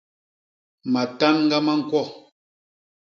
[0.91, 2.01] Matanga ma ñkwo.